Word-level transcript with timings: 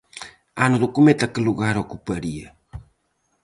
Ano 0.65 0.75
do 0.81 0.87
cometa 0.95 1.31
que 1.33 1.45
lugar 1.47 1.75
ocuparía? 1.77 2.47